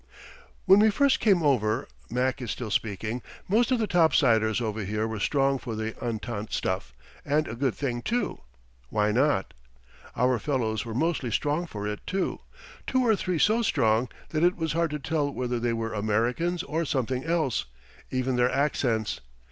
When 0.65 0.79
we 0.79 0.89
first 0.89 1.19
came 1.19 1.43
over 1.43 1.87
(Mac 2.09 2.41
is 2.41 2.49
still 2.49 2.71
speaking), 2.71 3.21
most 3.47 3.69
of 3.69 3.77
the 3.77 3.85
topsiders 3.87 4.59
over 4.59 4.83
here 4.83 5.07
were 5.07 5.19
strong 5.19 5.59
for 5.59 5.75
the 5.75 5.95
entente 6.03 6.51
stuff, 6.53 6.95
and 7.23 7.47
a 7.47 7.53
good 7.53 7.75
thing, 7.75 8.01
too 8.01 8.41
why 8.89 9.11
not? 9.11 9.53
Our 10.15 10.39
fellows 10.39 10.85
were 10.85 10.95
mostly 10.95 11.29
strong 11.29 11.67
for 11.67 11.85
it, 11.87 11.99
too 12.07 12.39
two 12.87 13.05
or 13.05 13.15
three 13.15 13.37
so 13.37 13.61
strong 13.61 14.09
that 14.29 14.43
it 14.43 14.57
was 14.57 14.73
hard 14.73 14.89
to 14.89 14.97
tell 14.97 15.29
whether 15.31 15.59
they 15.59 15.73
were 15.73 15.93
Americans 15.93 16.63
or 16.63 16.83
something 16.83 17.23
else 17.23 17.65
even 18.09 18.37
their 18.37 18.51
accents. 18.51 19.21